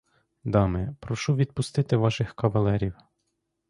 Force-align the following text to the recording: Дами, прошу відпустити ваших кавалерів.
Дами, 0.45 0.95
прошу 0.99 1.35
відпустити 1.35 1.97
ваших 1.97 2.33
кавалерів. 2.35 2.93